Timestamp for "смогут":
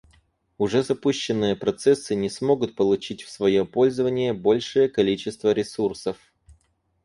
2.27-2.73